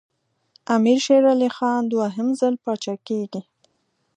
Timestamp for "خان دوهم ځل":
1.55-2.55